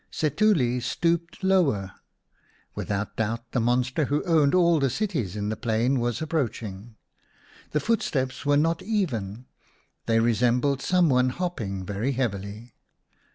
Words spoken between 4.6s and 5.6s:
the cities in the